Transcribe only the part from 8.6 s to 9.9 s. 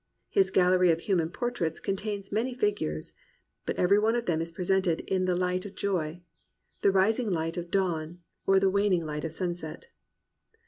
waning light of sunset.